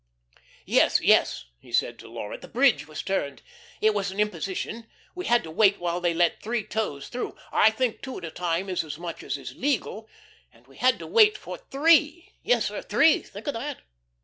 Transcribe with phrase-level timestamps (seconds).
[0.65, 3.43] "Yes, yes," he said to Laura, "the bridge was turned.
[3.81, 4.87] It was an imposition.
[5.13, 7.35] We had to wait while they let three tows through.
[7.51, 10.09] I think two at a time is as much as is legal.
[10.51, 12.31] And we had to wait for three.
[12.41, 13.83] Yes, sir; three, think of that!